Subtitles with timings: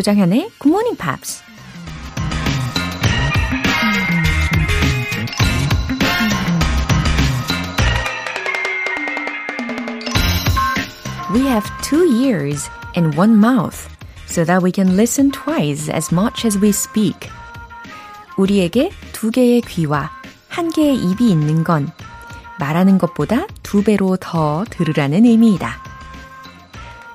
[0.00, 1.42] 조장현의 Good Morning Pops.
[11.34, 13.76] We have two ears and one mouth
[14.26, 17.28] so that we can listen twice as much as we speak.
[18.38, 20.10] 우리에게 두 개의 귀와
[20.48, 21.90] 한 개의 입이 있는 건
[22.58, 25.76] 말하는 것보다 두 배로 더 들으라는 의미이다.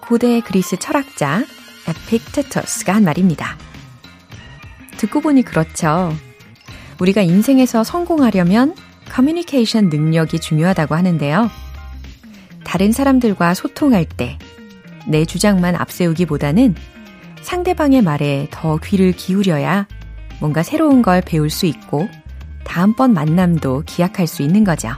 [0.08, 1.44] 고대 그리스 철학자
[1.88, 3.58] 에픽테터스가 한 말입니다.
[4.98, 6.16] 듣고 보니 그렇죠.
[7.00, 8.76] 우리가 인생에서 성공하려면
[9.10, 11.50] 커뮤니케이션 능력이 중요하다고 하는데요.
[12.64, 14.38] 다른 사람들과 소통할 때
[15.06, 16.76] 내 주장만 앞세우기보다는
[17.42, 19.88] 상대방의 말에 더 귀를 기울여야
[20.40, 22.10] 뭔가 새로운 걸 배울 수 있고
[22.64, 24.90] 다음번 만남도 기약할 수 있는 거죠.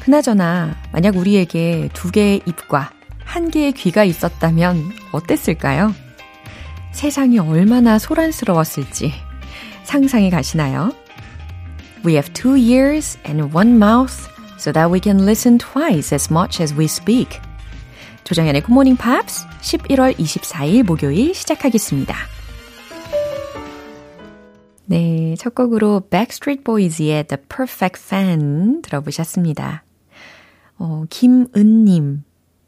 [0.00, 2.92] 그나저나 만약 우리에게 두 개의 입과
[3.36, 5.92] 한 개의 귀가 있었다면 어땠을까요?
[6.92, 9.12] 세상이 얼마나 소란스러웠을지
[9.84, 10.94] 상상이 가시나요?
[12.02, 14.26] We have two ears and one mouth
[14.58, 17.38] so that we can listen twice as much as we speak.
[18.24, 22.16] 조정연의 Good Morning Pops 11월 24일 목요일 시작하겠습니다.
[24.86, 29.84] 네, 첫 곡으로 Backstreet Boys의 The Perfect Fan 들어보셨습니다.
[30.78, 32.25] 어, 김은님.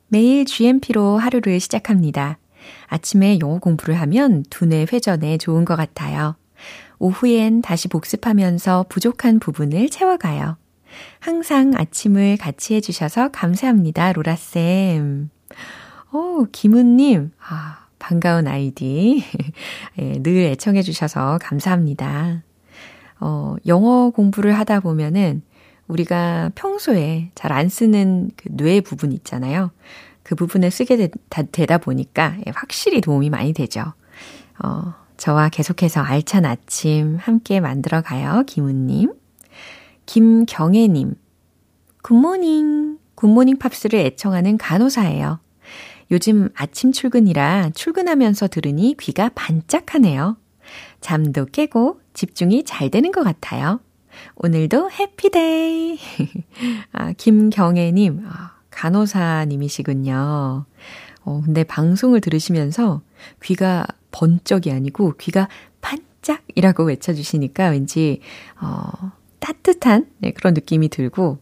[0.09, 2.39] 매일 GMP로 하루를 시작합니다.
[2.87, 6.37] 아침에 영어 공부를 하면 두뇌 회전에 좋은 것 같아요.
[6.99, 10.57] 오후엔 다시 복습하면서 부족한 부분을 채워가요.
[11.21, 15.31] 항상 아침을 같이 해주셔서 감사합니다, 로라쌤.
[16.13, 17.33] 오, 김은님.
[17.47, 19.23] 아, 반가운 아이디.
[20.01, 22.43] 예, 늘 애청해주셔서 감사합니다.
[23.21, 25.43] 어, 영어 공부를 하다 보면은
[25.89, 29.71] 우리가 평소에 잘 안 쓰는 그 뇌 부분 있잖아요.
[30.23, 33.95] 그 부분을 쓰게 되, 다 보니까 예, 확실히 도움이 많이 되죠.
[34.63, 38.43] 어, 저와 계속해서 알찬 아침 함께 만들어 가요.
[38.47, 39.13] 김은님.
[40.07, 41.15] 김경애님.
[42.03, 42.99] 굿모닝.
[43.15, 45.41] 굿모닝 팝스를 애청하는 간호사예요.
[46.11, 50.37] 요즘 아침 출근이라 출근하면서 들으니 귀가 반짝하네요.
[51.01, 53.81] 잠도 깨고 집중이 잘 되는 것 같아요.
[54.37, 55.99] 오늘도 해피데이.
[56.93, 60.65] 아, 김경애님, 아, 간호사님이시군요.
[61.25, 63.03] 어, 근데 방송을 들으시면서
[63.43, 65.49] 귀가 번쩍이 아니고 귀가
[65.81, 68.21] 반짝이라고 외쳐주시니까 왠지,
[68.61, 71.39] 어, 따뜻한 네, 그런 느낌이 들고,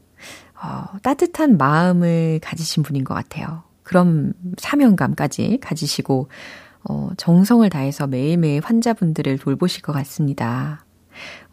[0.63, 3.63] 어, 따뜻한 마음을 가지신 분인 것 같아요.
[3.83, 6.29] 그런 사명감까지 가지시고,
[6.89, 10.86] 어, 정성을 다해서 매일매일 환자분들을 돌보실 것 같습니다.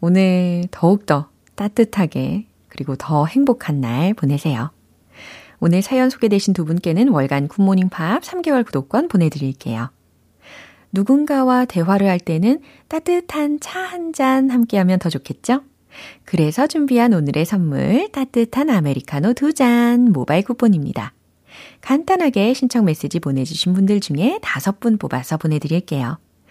[0.00, 4.70] 오늘 더욱더 따뜻하게 그리고 더 행복한 날 보내세요.
[5.60, 9.90] 오늘 사연 소개되신 두 분께는 월간 굿모닝 팝 3개월 구독권 보내드릴게요.
[10.92, 15.62] 누군가와 대화를 할 때는 따뜻한 차 한 잔 함께하면 더 좋겠죠?
[16.24, 21.12] 그래서 준비한 오늘의 선물 따뜻한 아메리카노 두 잔 모바일 쿠폰입니다.
[21.80, 26.18] 간단하게 신청 메시지 보내주신 분들 중에 다섯 분 뽑아서 보내드릴게요.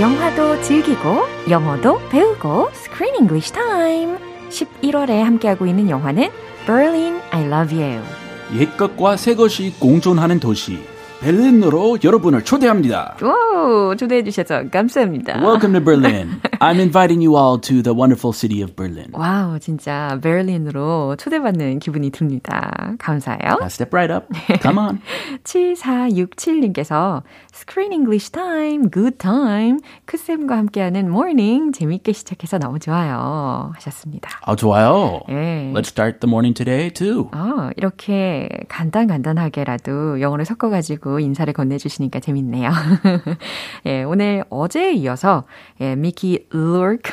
[0.00, 4.16] 영화도 즐기고 영어도 배우고 Screen English Time
[4.48, 6.28] 11월에 함께하고 있는 영화는
[6.66, 8.00] Berlin I Love You
[8.56, 10.78] 옛것과 새것이 공존하는 도시
[11.20, 13.16] 베를린으로 여러분을 초대합니다.
[13.22, 15.40] 오, 초대해 주셔서 감사합니다.
[15.42, 16.40] Welcome to Berlin.
[16.60, 19.10] I'm inviting you all to the wonderful city of Berlin.
[19.12, 22.94] 와우, 진짜 베를린으로 초대받는 기분이 듭니다.
[22.98, 23.58] 감사해요.
[23.60, 24.26] Uh, step right up.
[24.62, 25.00] Come on.
[25.44, 27.22] 7467님께서
[27.54, 34.30] Screen English Time, Good Time, 크쌤과 함께하는 morning 재밌게 시작해서 너무 좋아요 하셨습니다.
[34.42, 35.20] 아, 좋아요.
[35.28, 35.72] 예.
[35.74, 37.28] Let's start the morning today too.
[37.32, 42.70] 아, 이렇게 간단간단하게라도 영어를 섞어가지고 인사를 건네주시니까 재밌네요.
[43.86, 45.44] 예, 오늘 어제에 이어서
[45.80, 47.11] 예, 미키 루크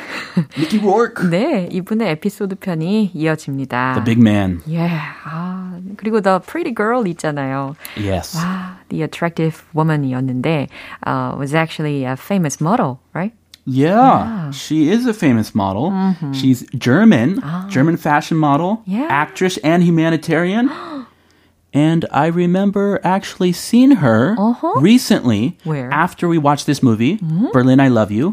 [0.57, 1.29] Mickey Rourke.
[1.29, 3.93] 네, 이분의 에피소드 편이 이어집니다.
[3.95, 4.61] The big man.
[4.69, 4.89] 예,
[5.25, 7.75] 아, 그리고 The Pretty Girl 있잖아요.
[7.97, 8.37] Yes.
[8.37, 10.67] 와, The Attractive Woman이었는데,
[11.05, 13.33] uh, was actually a famous model, right?
[13.65, 15.91] Yeah, she is a famous model.
[16.33, 17.39] She's German,
[17.69, 19.07] German fashion model, Yeah.
[19.11, 20.69] actress, and humanitarian.
[21.73, 24.75] and I remember actually seeing her Uh-huh.
[24.81, 25.87] recently Where?
[25.89, 27.17] after we watched this movie,
[27.53, 28.31] Berlin I Love You.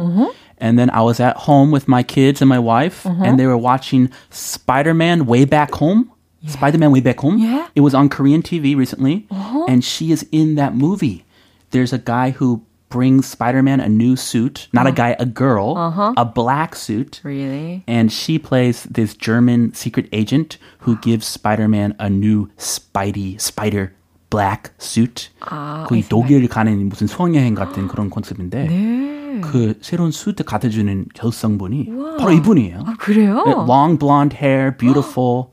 [0.64, 3.22] And then I was at home with my kids and my wife, mm-hmm.
[3.22, 6.10] and they were watching Spider Man Way Back Home.
[6.48, 7.38] Spider Man Way Back Home.
[7.38, 7.68] Yeah.
[7.76, 9.66] It was on Korean TV recently, uh-huh.
[9.68, 11.26] and she is in that movie.
[11.72, 14.96] There's a guy who brings Spider Man a new suit, not a uh-huh.
[14.96, 16.14] guy, a girl, uh-huh.
[16.16, 17.20] a black suit.
[17.24, 17.84] Really?
[17.86, 23.94] And she plays this German secret agent who gives Spider Man a new Spidey, Spider
[24.34, 25.30] black suit.
[25.40, 32.84] 거기 독일 가는 무슨 수학여행 같은 그런 컨셉인데 그 새로운 수트 갖다주는 여성분이 바로 이분이에요.
[32.86, 33.44] 아, 그래요?
[33.46, 35.46] Long blonde hair, beautiful.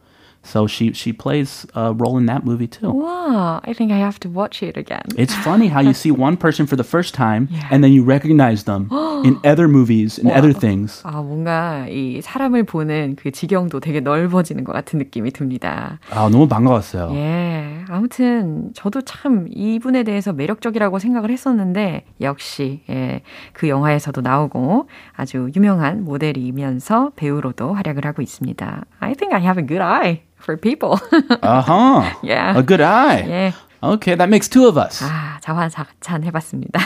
[0.43, 2.91] So she she plays a role in that movie too.
[2.91, 5.05] Wow, I think I have to watch it again.
[5.17, 8.65] It's funny how you see one person for the first time and then you recognize
[8.65, 8.89] them
[9.23, 11.03] in other movies and other things.
[11.05, 15.99] 아, 뭔가 이 사람을 보는 그 지경도 되게 넓어지는 것 같은 느낌이 듭니다.
[16.11, 17.15] 아 너무 반가웠어요.
[17.15, 23.21] 예, 아무튼 저도 참 이분에 대해서 매력적이라고 생각을 했었는데 역시 예,
[23.53, 28.85] 그 영화에서도 나오고 아주 유명한 모델이면서 배우로도 활약을 하고 있습니다.
[29.01, 31.00] I think I have a good eye for people.
[31.42, 32.14] Uh huh.
[32.24, 32.58] Yeah.
[32.58, 33.24] A good eye.
[33.28, 33.54] 예,
[33.84, 35.02] Okay, that makes two of us.
[35.04, 36.80] 아, 자화자찬 해봤습니다.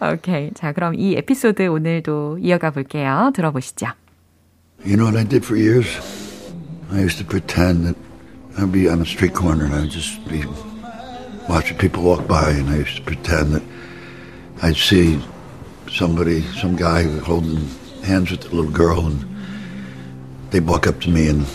[0.01, 3.31] 오케이, 자 그럼 이 에피소드 오늘도 이어가 볼게요.
[3.33, 3.87] 들어보시죠.
[4.85, 5.87] You know what I did for years?
[6.91, 7.95] I used to pretend that
[8.57, 10.43] I'd be on a street corner and I'd just be
[11.47, 13.63] watching people walk by and I used to pretend that
[14.61, 15.19] I'd see
[15.89, 17.63] somebody, some guy holding
[18.03, 19.23] hands with a little girl and
[20.51, 21.45] they'd walk up to me and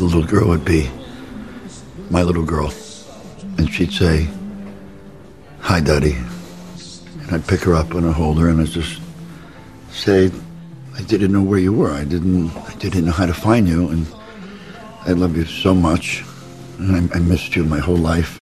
[0.00, 0.90] the little girl would be
[2.08, 2.72] my little girl.
[3.58, 4.26] And she'd say,
[5.60, 6.16] Hi, Daddy.
[7.20, 8.98] And I'd pick her up and I'd hold her and I'd just
[9.90, 10.30] say,
[10.96, 11.92] I didn't know where you were.
[11.92, 12.50] I didn't.
[12.56, 14.06] I didn't know how to find you, and
[15.06, 16.24] I love you so much,
[16.78, 18.38] and I, I missed you my whole life.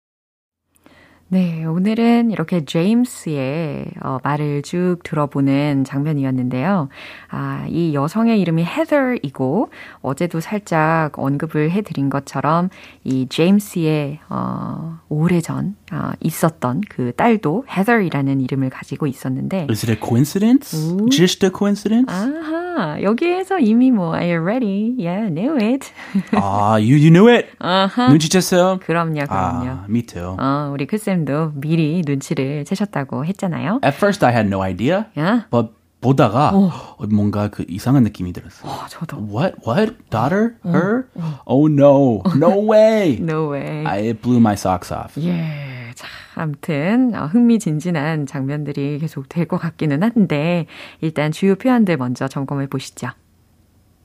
[1.30, 6.88] 네, 오늘은 이렇게 제임스의 어, 말을 쭉 들어보는 장면이었는데요.
[7.28, 9.68] 아, 이 여성의 이름이 헤더이고
[10.00, 12.70] 어제도 살짝 언급을 해드린 것처럼
[13.04, 19.96] 이 제임스의 어, 오래전 어, 있었던 그 딸도 헤더이라는 이름을 가지고 있었는데 Is it a
[20.02, 20.96] coincidence?
[21.10, 22.10] Just a coincidence?
[22.10, 24.94] 아하, 여기에서 이미 뭐 Are you ready?
[24.98, 25.92] Yeah, knew it.
[26.32, 27.48] Ah, you you knew it.
[27.60, 28.80] 눈치챘어요?
[28.80, 29.68] 그럼요, 그럼요.
[29.68, 30.36] Ah, me too.
[30.38, 33.80] 어, 우리 크쌤 도 미리 눈치를 채셨다고 했잖아요.
[33.84, 35.68] At first, I had no idea, 야, but
[36.00, 36.70] 보다가 어,
[37.10, 38.68] 뭔가 그 이상한 느낌이 들었어.
[38.68, 39.16] 어, 저도.
[39.18, 39.56] What?
[39.66, 39.96] What?
[40.10, 40.54] Daughter?
[40.64, 41.06] Her?
[41.44, 42.22] Oh no!
[42.36, 43.18] No way!
[43.20, 43.84] No way.
[43.84, 45.20] I, it blew my socks off.
[45.20, 46.06] 예, 자,
[46.36, 50.66] 아무튼 어, 흥미진진한 장면들이 계속 될 것 같기는 한데
[51.00, 53.08] 일단 주요 표현들 먼저 점검해 보시죠.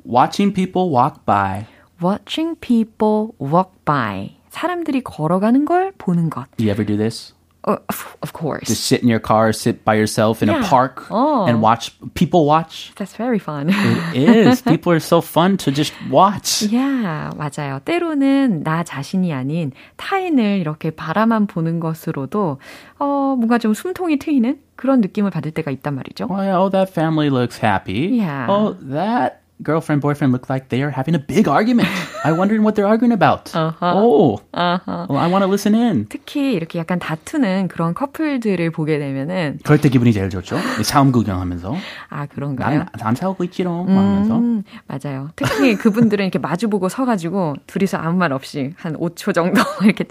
[0.06, 1.65] Watching people walk by.
[2.01, 4.36] Watching people walk by.
[4.53, 6.45] 사람들이 걸어가는 걸 보는 것.
[6.57, 7.33] Do you ever do this?
[7.65, 7.77] 어,
[8.21, 8.67] of, course.
[8.67, 10.65] Just sit in your car, sit by yourself in Yeah.
[10.65, 11.47] a park, Oh.
[11.47, 12.91] and watch people watch.
[12.95, 13.69] That's very fun.
[14.13, 14.61] It is.
[14.61, 16.67] people are so fun to just watch.
[16.75, 17.79] 야, 맞아요.
[17.85, 22.60] 때로는 나 자신이 아닌 타인을 이렇게 바라만 보는 것으로도
[23.00, 23.05] 어,
[23.39, 26.27] 뭔가 좀 숨통이 트이는 그런 느낌을 받을 때가 있단 말이죠.
[26.29, 28.19] Oh, yeah, oh, that family looks happy.
[28.19, 28.51] Yeah.
[28.51, 31.88] Oh, that girlfriend boyfriend look like they are having a big argument.
[32.25, 33.53] I wondering what they're arguing about.
[33.55, 33.93] Uh-huh.
[33.95, 36.07] Oh, well, I want to listen in.
[36.10, 40.57] 특히 이렇게 약간 다투는 그런 커플들을 보게 되면은 그럴 때 기분이 제일 좋죠.
[40.79, 41.75] 이 싸움 구경하면서
[42.10, 42.69] 아 그런가요?
[42.69, 45.29] 나는 안 싸우고 있지롱 하면서 음, 맞아요.
[45.36, 50.05] 특히 그분들은 이렇게 마주보고 서가지고 둘이서 아무 말 없이 한 5초 정도 이렇게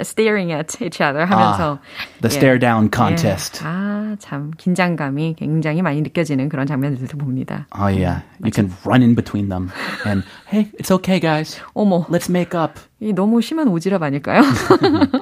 [0.00, 1.78] staring at each other 하면서
[2.22, 2.36] the 예.
[2.36, 3.62] stare down contest.
[3.64, 3.68] 예.
[3.68, 7.66] 아, 참 긴장감이 굉장히 많이 느껴지는 그런 장면들도 봅니다.
[7.74, 9.70] Oh yeah, you can run in between them
[10.06, 11.60] and hey, it's okay, guys.
[11.74, 12.80] 어머, Let's make up.
[13.00, 14.42] 이 너무 심한 오지랖 아닐까요?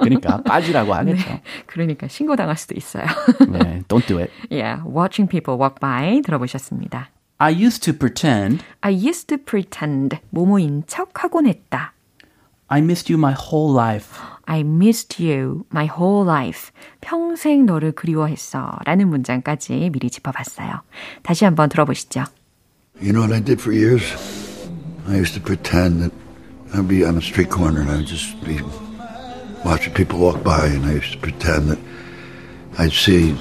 [0.00, 1.24] 그러니까 빠지라고 하겠죠.
[1.66, 3.04] 그러니까 신고 당할 수도 있어요.
[3.48, 4.30] 네, don't do it.
[4.50, 7.10] yeah, watching people walk by 들어보셨습니다.
[7.38, 11.92] I used to pretend I used to pretend 모모인 척 하곤 했다.
[12.68, 14.18] I missed you my whole life.
[14.46, 16.70] I missed you my whole life.
[17.00, 18.78] 평생 너를 그리워했어.
[18.84, 20.80] 라는 문장까지 미리 짚어봤어요.
[21.22, 22.24] 다시 한번 들어보시죠.
[23.00, 24.02] You know what I did for years?
[25.08, 26.12] I used to pretend that
[26.72, 28.60] I'd be on a street corner and I'd just be
[29.64, 31.78] watching people walk by, and I used to pretend that
[32.78, 33.36] I'd see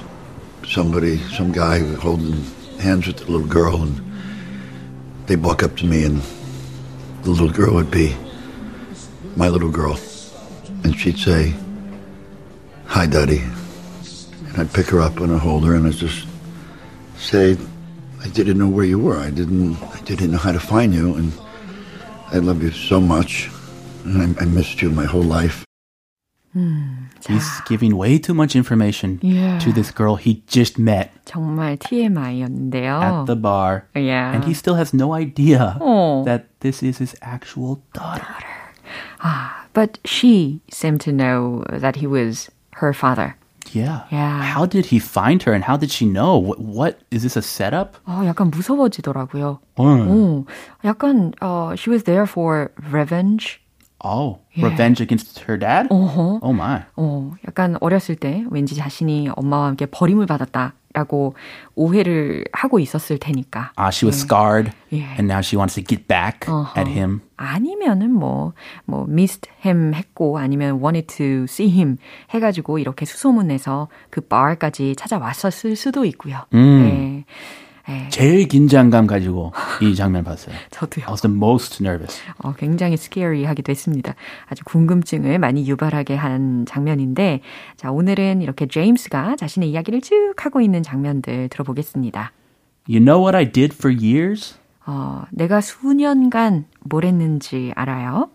[0.66, 2.42] somebody, some guy holding
[2.80, 4.02] hands with a little girl, and
[5.26, 6.20] they'd walk up to me, and
[7.22, 8.14] the little girl would be
[9.36, 9.98] my little girl,
[10.82, 11.54] and she'd say,
[12.86, 16.26] "Hi, Daddy," and I'd pick her up and I'd hold her, and I'd just
[17.16, 17.56] say
[18.23, 19.17] I didn't know where you were.
[19.17, 21.31] I didn't I didn't know how to find you and
[22.31, 23.49] I love you so much.
[24.05, 25.63] And I, I missed you my whole life.
[26.55, 29.59] 음, He's giving way too much information yeah.
[29.59, 31.11] to this girl he just met.
[31.25, 33.01] 정말 TMI였는데요.
[33.01, 33.85] At the bar.
[33.93, 34.33] Yeah.
[34.33, 36.23] And he still has no idea oh.
[36.25, 38.25] that this is his actual daughter.
[38.25, 38.47] daughter.
[39.21, 42.49] Ah, but she seemed to know that he was
[42.81, 43.35] her father.
[43.74, 44.06] Yeah.
[44.10, 44.42] Yeah.
[44.42, 46.38] How did he find her and how did she know?
[46.38, 47.96] What, what is this a setup?
[48.06, 49.58] 어, 약간 무서워지더라고요.
[49.78, 50.08] 음.
[50.08, 50.44] 어,
[50.84, 53.60] 약간 uh, she was there for revenge.
[54.06, 54.68] Oh, yeah.
[54.68, 55.88] revenge against her dad?
[55.90, 56.38] Uh-huh.
[56.42, 56.84] Oh my.
[56.96, 60.74] 어, 약간 어렸을 때 왠지 자신이 엄마와 함께 버림을 받았다.
[60.94, 61.34] 라고
[61.74, 63.72] 오해를 하고 있었을 테니까.
[63.76, 64.24] Ah, she was 예.
[64.24, 65.02] scarred 예.
[65.18, 66.72] and now she wants to get back uh-huh.
[66.78, 67.20] at him.
[67.36, 68.54] 아니면은 뭐,
[68.86, 71.98] 뭐, missed him 했고 아니면 wanted to see him
[72.32, 76.46] 해 가지고 이렇게 수소문해서 그 bar까지 찾아왔었을 수도 있고요.
[76.54, 77.24] 음.
[77.26, 77.34] 예.
[77.88, 78.08] 네.
[78.08, 80.54] 제일 긴장감 가지고 이 장면 봤어요.
[80.70, 81.04] 저도요.
[81.06, 82.22] I was the most nervous.
[82.38, 84.14] 어, 굉장히 스케어리하기도 했습니다.
[84.46, 87.40] 아주 궁금증을 많이 유발하게 한 장면인데,
[87.76, 92.32] 자 오늘은 이렇게 제임스가 자신의 이야기를 쭉 하고 있는 장면들 들어보겠습니다.
[92.88, 94.56] You know what I did for years?
[94.86, 98.30] 어, 내가 수년간 뭘 했는지 알아요?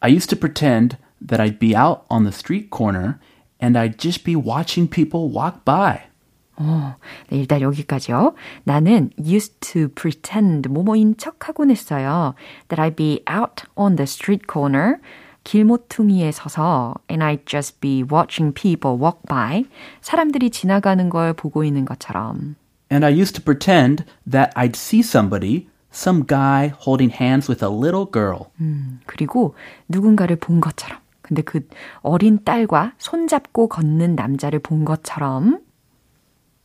[0.00, 3.18] I used to pretend that I'd be out on the street corner
[3.62, 6.11] and I'd just be watching people walk by.
[6.56, 6.96] 어,
[7.30, 8.34] 네, 일단 여기까지요.
[8.64, 12.34] 나는 used to pretend 뭐뭐인 척하곤 했어요.
[12.68, 14.96] That I'd be out on the street corner.
[15.44, 19.64] 길모퉁이에 서서 and I'd just be watching people walk by.
[20.00, 22.56] 사람들이 지나가는 걸 보고 있는 것처럼.
[22.90, 27.70] And I used to pretend that I'd see somebody, some guy holding hands with a
[27.72, 28.50] little girl.
[28.60, 29.54] 음, 그리고
[29.88, 30.98] 누군가를 본 것처럼.
[31.22, 31.66] 근데 그
[32.02, 35.60] 어린 딸과 손잡고 걷는 남자를 본 것처럼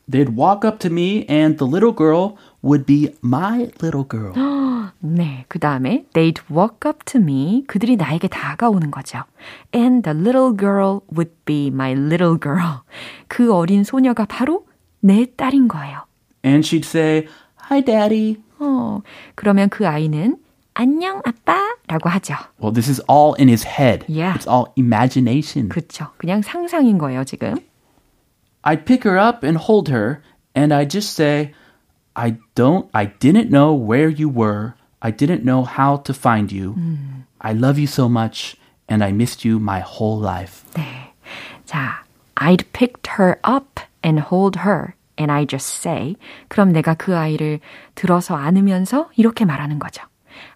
[0.09, 4.33] They'd walk up to me and the little girl would be my little girl.
[4.99, 7.63] 네, 그 다음에 they'd walk up to me.
[7.67, 9.23] 그들이 나에게 다가오는 거죠.
[9.75, 12.81] And the little girl would be my little girl.
[13.27, 14.65] 그 어린 소녀가 바로
[15.01, 16.05] 내 딸인 거예요.
[16.43, 17.27] And she'd say,
[17.69, 18.37] Hi, daddy.
[18.59, 19.01] 어,
[19.35, 20.37] 그러면 그 아이는
[20.73, 22.35] 안녕 아빠라고 하죠.
[22.61, 24.05] Well, this is all in his head.
[24.07, 24.37] Yeah.
[24.37, 25.69] It's all imagination.
[25.69, 26.07] 그렇죠.
[26.17, 27.55] 그냥 상상인 거예요, 지금.
[28.66, 30.22] I'd pick her up and hold her,
[30.54, 31.54] and I'd just say,
[32.14, 34.74] I don't, I didn't know where you were.
[35.00, 36.74] I didn't know how to find you.
[36.76, 37.24] 음.
[37.40, 38.56] I love you so much,
[38.88, 40.64] and I missed you my whole life.
[40.74, 41.12] 네.
[41.66, 42.04] 자,
[42.36, 44.94] I'd picked her up and hold her.
[45.18, 46.16] And I just say,
[46.48, 47.60] 그럼 내가 그 아이를
[47.94, 50.02] 들어서 안으면서 이렇게 말하는 거죠.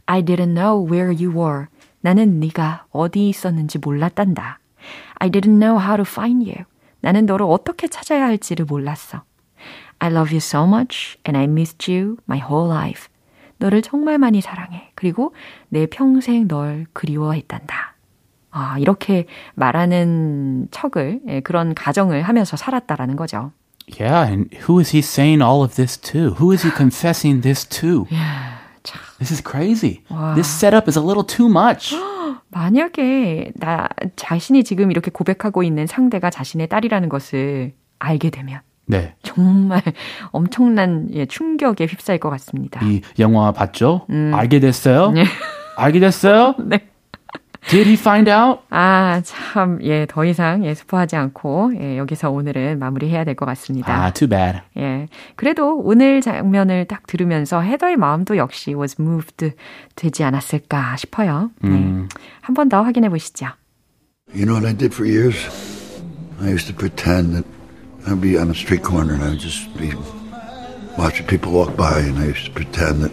[0.06, 1.66] I didn't know where you were.
[2.00, 4.58] 나는 네가 어디 있었는지 몰랐단다.
[5.18, 6.64] I didn't know how to find you.
[7.01, 9.23] 나는 너를 어떻게 찾아야 할지를 몰랐어.
[9.99, 13.07] I love you so much and I missed you my whole life.
[13.57, 14.91] 너를 정말 많이 사랑해.
[14.95, 15.35] 그리고
[15.69, 17.95] 내 평생 널 그리워했단다.
[18.51, 23.51] 아, 이렇게 말하는 척을, 예, 그런 가정을 하면서 살았다라는 거죠.
[23.99, 26.35] Yeah, and who is he saying all of this to?
[26.39, 28.07] Who is he confessing this to?
[28.11, 28.59] Yeah,
[29.19, 30.01] This is crazy.
[30.09, 30.33] 와.
[30.33, 31.93] This setup is a little too much.
[32.51, 39.15] 만약에 나 자신이 지금 이렇게 고백하고 있는 상대가 자신의 딸이라는 것을 알게 되면 네.
[39.23, 39.81] 정말
[40.31, 42.85] 엄청난 예, 충격에 휩싸일 것 같습니다.
[42.85, 44.05] 이 영화 봤죠?
[44.09, 44.31] 음.
[44.33, 45.11] 알게 됐어요?
[45.11, 45.23] 네.
[45.77, 46.55] 알게 됐어요?
[46.65, 46.90] 네.
[47.69, 48.61] Did he find out?
[48.69, 53.93] 아, 참, 예, 더 이상, 예, 스포하지 않고, 예, 여기서 오늘은 마무리해야 될 것 같습니다.
[54.03, 54.59] 아, too bad.
[54.77, 55.07] 예.
[55.35, 59.53] 그래도 오늘 장면을 딱 들으면서 헤더의 마음도 역시 was moved
[59.95, 61.51] 되지 않았을까 싶어요.
[61.61, 61.69] 네.
[61.69, 62.09] 음.
[62.41, 63.47] 한번 더 확인해 보시죠.
[64.33, 65.37] You know what I did for years?
[66.41, 67.45] I used to pretend that
[68.07, 69.93] I'd be on a street corner and I'd just be
[70.97, 73.11] watching people walk by and I used to pretend that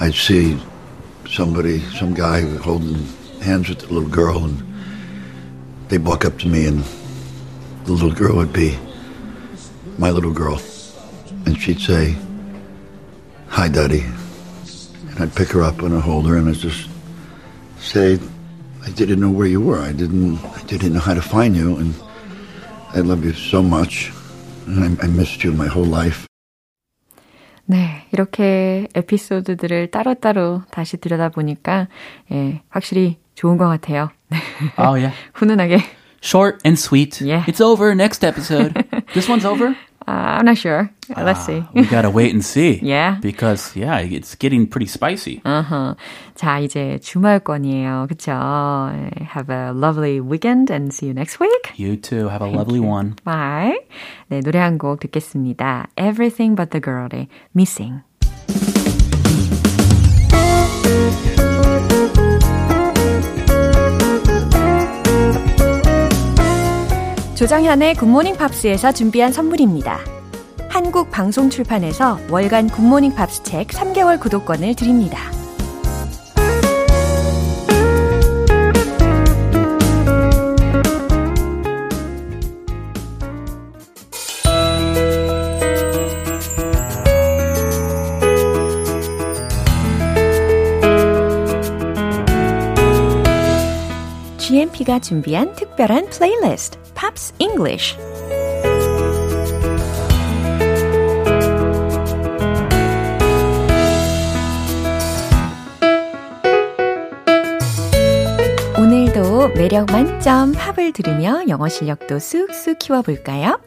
[0.00, 0.56] I'd see
[1.28, 3.04] somebody, some guy holding
[3.41, 4.63] hands with the little girl, and
[5.87, 6.83] they'd walk up to me, and
[7.85, 8.77] the little girl would be
[9.97, 10.59] my little girl,
[11.45, 12.15] and she'd say,
[13.47, 14.03] "Hi, Daddy,"
[15.09, 16.89] and I'd pick her up and I'd hold her, and I'd just
[17.79, 18.19] say,
[18.83, 19.79] "I didn't know where you were.
[19.79, 20.39] I didn't.
[20.43, 21.93] I didn't know how to find you, and
[22.93, 24.11] I love you so much,
[24.67, 26.27] and I, I missed you my whole life."
[27.67, 31.87] 네, 이렇게 에피소드들을 따로따로 다시 들여다보니까,
[32.31, 34.09] 예, 확실히 좋은 것 같아요.
[34.77, 35.13] Oh, yeah.
[35.33, 35.81] 훈훈하게.
[36.21, 37.21] Short and sweet.
[37.21, 37.43] Yeah.
[37.47, 37.93] It's over.
[37.93, 38.73] Next episode.
[39.13, 39.75] This one's over?
[40.07, 40.89] Uh, I'm not sure.
[41.17, 41.63] Let's see.
[41.73, 42.79] we gotta wait and see.
[42.81, 43.17] Yeah.
[43.21, 45.41] Because yeah, it's getting pretty spicy.
[45.45, 45.95] Uh-huh.
[46.35, 48.07] 자, 이제 주말권이에요.
[48.09, 48.31] 그쵸?
[49.33, 51.73] Have a lovely weekend and see you next week.
[51.75, 52.27] You too.
[52.29, 53.15] Have a lovely one.
[53.23, 53.77] Bye.
[54.29, 55.87] 네, 노래 한 곡 듣겠습니다.
[55.97, 58.01] Everything but the girl의 Missing.
[67.40, 69.98] 조정현의 굿모닝 팝스에서 준비한 선물입니다.
[70.68, 75.32] 한국 방송 출판에서 월간 굿모닝 팝스 책 3개월 구독권을 드립니다.
[94.36, 97.96] GMP가 준비한 특별한 playlist Pops English
[108.78, 113.58] 오늘도 매력 만점 팝을 들으며 영어 실력도 쑥쑥 키워볼까요?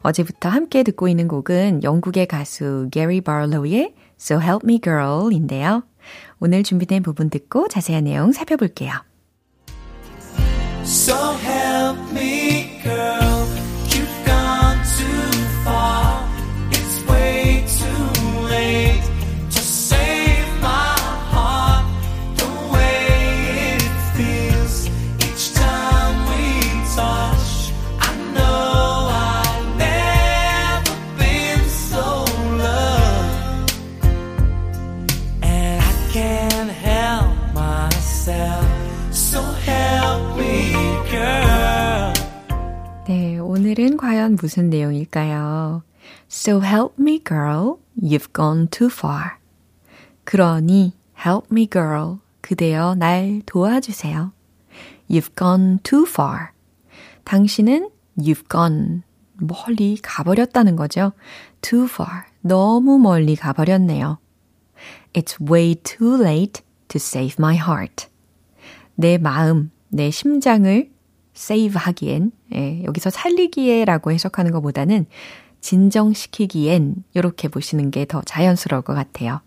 [0.00, 5.84] 어제부터 함께 듣고 있는 곡은 영국의 가수 게리 바로우의 So Help Me Girl인데요.
[6.40, 8.92] 오늘 준비된 부분 듣고 자세한 내용 살펴볼게요.
[10.84, 12.41] So help me,
[43.72, 45.82] 오늘은 과연 무슨 내용일까요?
[46.28, 47.78] So help me, girl.
[47.96, 49.38] You've gone too far.
[50.24, 52.18] 그러니, help me, girl.
[52.42, 54.32] 그대여 날 도와주세요.
[55.08, 56.48] You've gone too far.
[57.24, 57.88] 당신은
[58.18, 59.04] you've gone.
[59.38, 61.12] 멀리 가버렸다는 거죠.
[61.62, 62.24] Too far.
[62.42, 64.18] 너무 멀리 가버렸네요.
[65.14, 68.08] It's way too late to save my heart.
[68.96, 70.91] 내 마음, 내 심장을
[71.42, 75.06] save 하기엔, 예, 여기서 살리기에 라고 해석하는 것보다는
[75.60, 79.40] 진정시키기엔, 이렇게 보시는 게 더 자연스러울 것 같아요.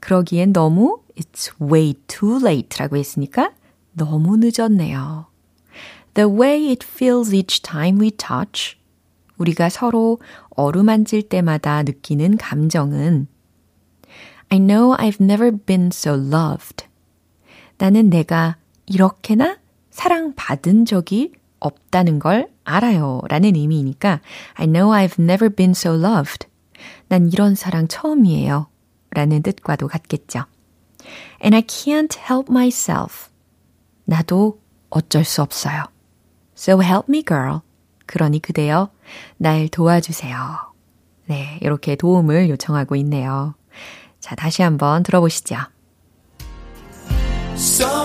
[0.00, 3.52] 그러기엔 너무 it's way too late 라고 했으니까
[3.92, 5.26] 너무 늦었네요.
[6.14, 8.76] The way it feels each time we touch.
[9.38, 10.18] 우리가 서로
[10.50, 13.26] 어루만질 때마다 느끼는 감정은
[14.48, 16.86] I know I've never been so loved.
[17.78, 19.58] 나는 내가 이렇게나
[19.90, 23.20] 사랑받은 적이 없다는 걸 알아요.
[23.28, 24.20] 라는 의미이니까
[24.54, 26.46] I know I've never been so loved.
[27.08, 28.68] 난 이런 사랑 처음이에요.
[29.10, 30.44] 라는 뜻과도 같겠죠.
[31.42, 33.28] And I can't help myself.
[34.04, 35.84] 나도 어쩔 수 없어요.
[36.56, 37.60] So help me girl.
[38.06, 38.90] 그러니 그대여
[39.36, 40.36] 날 도와주세요.
[41.26, 43.54] 네, 이렇게 도움을 요청하고 있네요.
[44.18, 45.56] 자, 다시 한번 들어보시죠.
[47.54, 47.99] So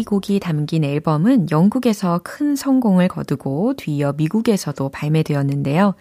[0.00, 5.94] 이 곡이 담긴 앨범은 영국에서 큰 성공을 거두고 뒤이어 미국에서도 발매되었는데요.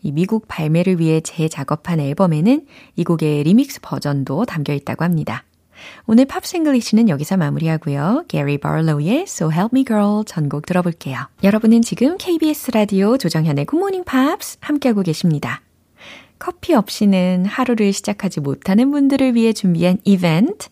[0.00, 5.44] 이 미국 발매를 위해 재작업한 앨범에는 이 곡의 리믹스 버전도 담겨 있다고 합니다.
[6.06, 8.24] 오늘 Pops English는 여기서 마무리하고요.
[8.26, 11.18] 게리 바로우의 So Help Me Girl 전곡 들어볼게요.
[11.44, 15.60] 여러분은 지금 KBS 라디오 조정현의 굿모닝 팝스 함께하고 계십니다.
[16.38, 20.71] 커피 없이는 하루를 시작하지 못하는 분들을 위해 준비한 이벤트.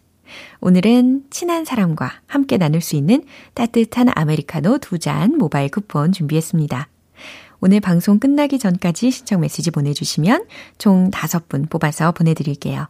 [0.61, 6.89] 오늘은 친한 사람과 함께 나눌 수 있는 따뜻한 아메리카노 두 잔 모바일 쿠폰 준비했습니다.
[7.61, 10.47] 오늘 방송 끝나기 전까지 신청 메시지 보내주시면
[10.79, 12.89] 총 5분 뽑아서 보내드릴게요.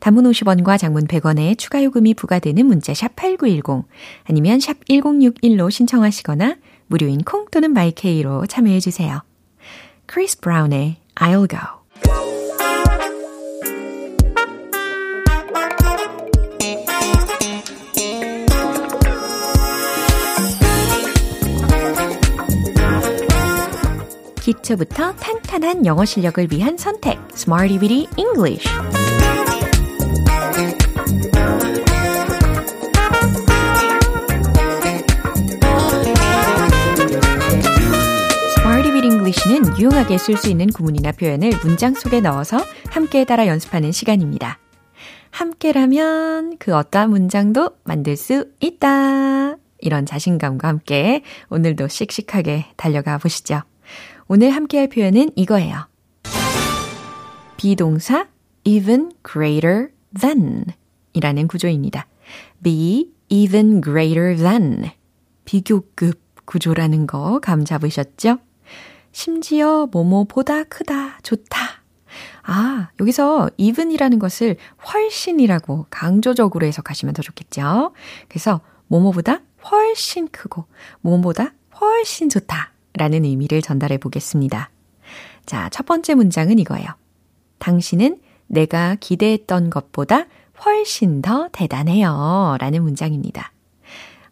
[0.00, 3.86] 단문 50원과 장문 100원의 추가 요금이 부과되는 문자 샵 8910
[4.24, 6.56] 아니면 샵 1061로 신청하시거나
[6.88, 9.22] 무료인 콩 또는 마이케이로 참여해 주세요.
[10.06, 11.79] 크리스 브라운의 I'll Go
[24.50, 27.18] 기초부터 탄탄한 영어 실력을 위한 선택.
[27.34, 28.68] Smarty Weedy English.
[39.02, 42.58] English는 유용하게 쓸 수 있는 구문이나 표현을 문장 속에 넣어서
[42.90, 44.58] 함께 따라 연습하는 시간입니다.
[45.30, 49.56] 함께라면 그 어떠한 문장도 만들 수 있다.
[49.78, 53.62] 이런 자신감과 함께 오늘도 씩씩하게 달려가 보시죠.
[54.32, 55.88] 오늘 함께 할 표현은 이거예요.
[57.56, 58.28] 비동사
[58.62, 59.88] even greater
[60.20, 60.66] than
[61.14, 62.06] 이라는 구조입니다.
[62.62, 64.92] be even greater than
[65.44, 68.38] 비교급 구조라는 거 감 잡으셨죠?
[69.10, 71.82] 심지어 뭐뭐보다 크다, 좋다.
[72.44, 74.58] 아, 여기서 even이라는 것을
[74.94, 77.94] 훨씬이라고 강조적으로 해석하시면 더 좋겠죠?
[78.28, 80.66] 그래서 뭐뭐보다 훨씬 크고
[81.00, 84.70] 뭐뭐보다 훨씬 좋다 라는 의미를 전달해 보겠습니다.
[85.46, 86.88] 자, 첫 번째 문장은 이거예요.
[87.58, 90.26] 당신은 내가 기대했던 것보다
[90.64, 92.56] 훨씬 더 대단해요.
[92.58, 93.52] 라는 문장입니다.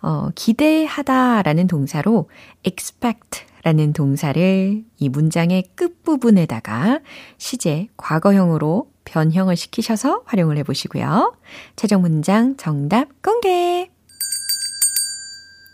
[0.00, 2.28] 어, 기대하다 라는 동사로
[2.64, 7.00] expect 라는 동사를 이 문장의 끝부분에다가
[7.38, 11.34] 시제 과거형으로 변형을 시키셔서 활용을 해 보시고요.
[11.76, 13.90] 최종 문장 정답 공개!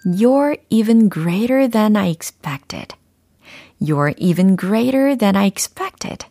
[0.05, 2.95] You're even greater than I expected.
[3.81, 6.27] You're even greater than I expected.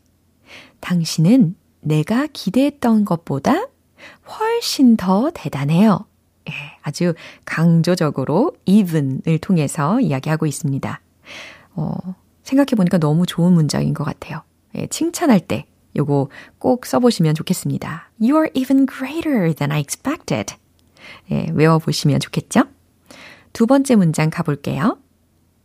[0.79, 3.67] 당신은 내가 기대했던 것보다
[4.27, 6.05] 훨씬 더 대단해요.
[6.49, 7.13] 예, 아주
[7.45, 11.01] 강조적으로 even을 통해서 이야기하고 있습니다.
[11.75, 11.95] 어,
[12.43, 14.43] 생각해보니까 너무 좋은 문장인 것 같아요.
[14.75, 18.09] 예, 칭찬할 때 요거 꼭 써보시면 좋겠습니다.
[18.21, 20.55] You're even greater than I expected.
[21.31, 22.63] 예, 외워보시면 좋겠죠?
[23.53, 24.97] 두 번째 문장 가볼게요.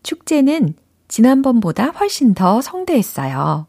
[0.03, 0.75] 축제는
[1.09, 3.67] 지난번보다 훨씬 더 성대했어요.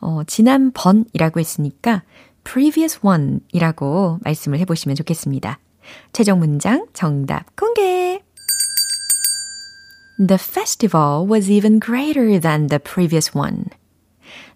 [0.00, 2.02] 어, 지난번이라고 했으니까
[2.44, 5.58] previous one 이라고 말씀을 해보시면 좋겠습니다.
[6.12, 8.22] 최종 문장 정답 공개!
[10.18, 13.66] The festival was even greater than the previous one.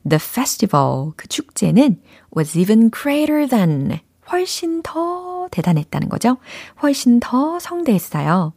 [0.08, 2.00] The festival, 그 축제는
[2.36, 6.38] was even greater than, 훨씬 더 대단했다는 거죠.
[6.82, 8.52] 훨씬 더 성대했어요.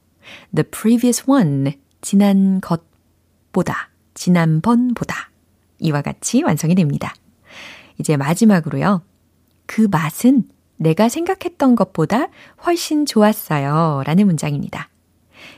[0.56, 5.32] The previous one, 지난 것보다, 지난번보다.
[5.80, 7.14] 이와 같이 완성이 됩니다.
[7.98, 9.02] 이제 마지막으로요.
[9.66, 12.28] 그 맛은 내가 생각했던 것보다
[12.66, 14.04] 훨씬 좋았어요.
[14.06, 14.90] 라는 문장입니다.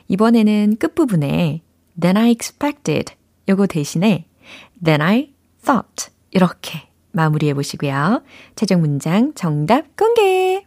[0.08, 1.62] 이번에는 끝부분에
[2.00, 3.14] than I expected
[3.50, 4.26] 요거 대신에
[4.84, 8.24] than I thought 이렇게 마무리해 보시고요.
[8.56, 10.67] 최종 문장 정답 공개!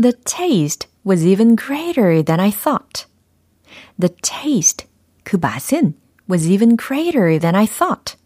[0.00, 3.06] The taste was even greater than I thought.
[3.98, 4.86] The taste,
[5.24, 5.94] 그 맛은
[6.28, 8.16] was even greater than I thought.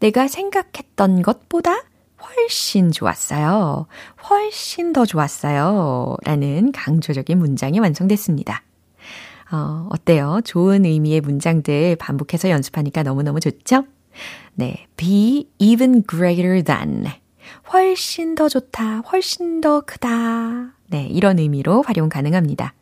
[0.00, 1.82] 내가 생각했던 것보다
[2.20, 3.86] 훨씬 좋았어요.
[4.30, 6.16] 훨씬 더 좋았어요.
[6.24, 8.62] 라는 강조적인 문장이 완성됐습니다.
[9.50, 10.40] 어, 어때요?
[10.44, 13.84] 좋은 의미의 문장들 반복해서 연습하니까 너무너무 좋죠?
[14.54, 14.86] 네.
[14.96, 17.21] be even greater than.
[17.72, 20.74] 훨씬 더 좋다, 훨씬 더 크다.
[20.88, 21.06] 네.
[21.06, 22.74] 이런 의미로 활용 가능합니다.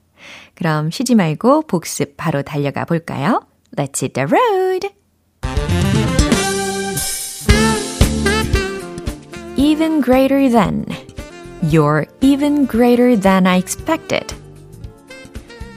[0.55, 3.47] 그럼 쉬지 말고 복습 바로 달려가 볼까요?
[3.77, 4.91] Let's hit the road!
[9.81, 10.85] even greater than.
[11.63, 14.33] You're even greater than I expected.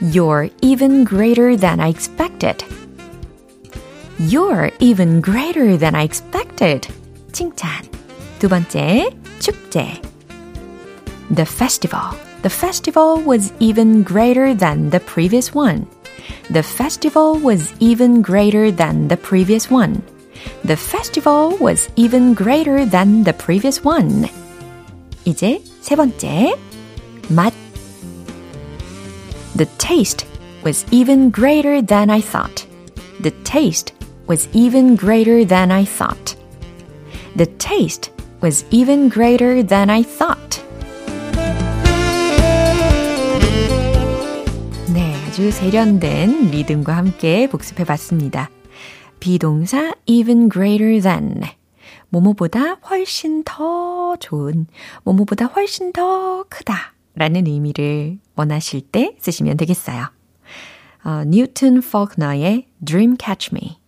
[0.00, 2.64] You're even greater than I expected.
[4.18, 6.88] You're even greater than I expected.
[7.32, 7.70] 칭찬.
[8.43, 10.01] 두 번째, 축제.
[11.35, 12.15] The festival.
[12.41, 15.85] The festival was even greater than the previous one.
[16.49, 20.01] The festival was even greater than the previous one.
[20.63, 24.29] The festival was even greater than the previous one.
[25.25, 26.55] 이제 세 번째,
[27.29, 27.53] 맛.
[29.55, 30.25] The taste
[30.63, 32.65] was even greater than I thought.
[33.21, 33.93] The taste
[34.27, 36.35] was even greater than I thought.
[37.35, 38.11] The taste
[38.44, 40.62] was even greater than I thought.
[44.92, 48.50] 네, 아주 세련된 리듬과 함께 복습해 봤습니다.
[49.18, 51.40] 비동사 even greater than.
[52.10, 54.66] 뭐뭐보다 훨씬 더 좋은,
[55.04, 56.92] 뭐뭐보다 훨씬 더 크다.
[57.14, 60.10] 라는 의미를 원하실 때 쓰시면 되겠어요.
[61.04, 63.78] 어, 뉴튼 포크너의 Dream Catch Me.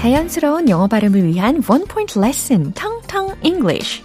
[0.00, 4.02] 자연스러운 영어 발음을 위한 원 포인트 레슨 텅텅 English.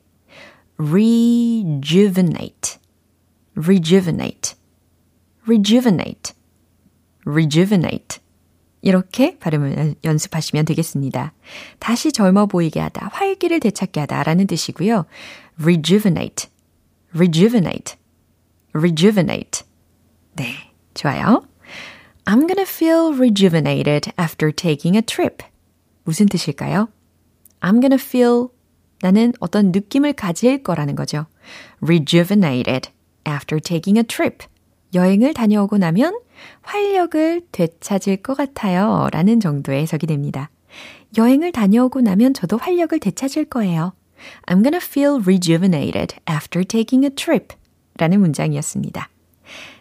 [0.79, 2.79] rejuvenate,
[3.55, 4.55] rejuvenate,
[5.47, 6.33] rejuvenate,
[7.25, 8.19] rejuvenate.
[8.81, 11.33] 이렇게 발음을 연습하시면 되겠습니다.
[11.79, 15.05] 다시 젊어 보이게 하다, 활기를 되찾게 하다 라는 뜻이고요.
[15.61, 16.49] rejuvenate,
[17.13, 17.95] rejuvenate,
[18.73, 19.63] rejuvenate.
[20.33, 20.45] 네,
[20.93, 21.43] 좋아요.
[22.25, 25.43] I'm gonna feel rejuvenated after taking a trip.
[26.03, 26.89] 무슨 뜻일까요?
[27.59, 28.47] I'm gonna feel
[29.01, 31.25] 나는 어떤 느낌을 가질 거라는 거죠.
[31.81, 32.91] rejuvenated
[33.27, 34.45] after taking a trip.
[34.93, 36.19] 여행을 다녀오고 나면
[36.61, 39.07] 활력을 되찾을 것 같아요.
[39.11, 40.49] 라는 정도의 해석이 됩니다.
[41.17, 43.93] 여행을 다녀오고 나면 저도 활력을 되찾을 거예요.
[44.45, 47.55] I'm gonna feel rejuvenated after taking a trip.
[47.97, 49.09] 라는 문장이었습니다.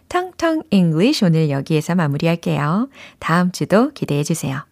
[0.08, 2.88] 텅텅 English 오늘 여기에서 마무리할게요.
[3.20, 4.64] 다음 주도 기대해 주세요.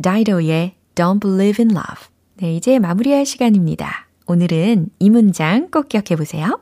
[0.00, 2.06] 다이도의 Don't Believe in Love.
[2.36, 4.06] 네, 이제 마무리할 시간입니다.
[4.26, 6.60] 오늘은 이 문장 꼭 기억해 보세요.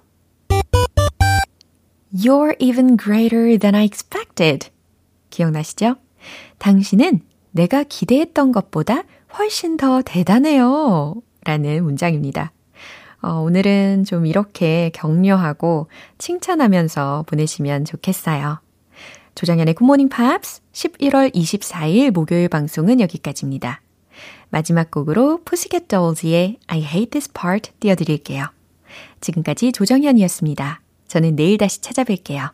[2.15, 4.71] You're even greater than I expected.
[5.31, 5.97] 기억나시죠?
[6.59, 9.03] 당신은 내가 기대했던 것보다
[9.39, 11.15] 훨씬 더 대단해요.
[11.45, 12.53] 라는 문장입니다.
[13.23, 15.89] 어, 오늘은 좀 이렇게 격려하고
[16.19, 18.61] 칭찬하면서 보내시면 좋겠어요.
[19.35, 23.81] 조정현의 굿모닝 팝스 11월 24일 목요일 방송은 여기까지입니다.
[24.51, 28.47] 마지막 곡으로 Pussycat Dolls의 I hate this part 띄워드릴게요.
[29.21, 30.81] 지금까지 조정현이었습니다.
[31.09, 32.53] 저는 내일 다시 찾아뵐게요.